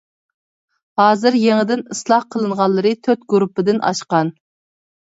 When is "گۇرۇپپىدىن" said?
3.37-3.85